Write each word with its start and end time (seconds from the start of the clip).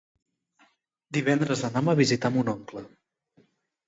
Divendres 1.17 1.61
anam 1.69 1.91
a 1.93 1.95
visitar 1.99 2.31
mon 2.39 2.49
oncle. 2.55 2.83